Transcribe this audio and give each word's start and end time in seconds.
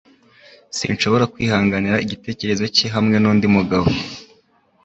Sinshobora 0.77 1.29
kwihanganira 1.33 2.01
igitekerezo 2.05 2.63
cye 2.75 2.87
hamwe 2.95 3.15
nundi 3.19 3.45
mugabo. 3.55 3.87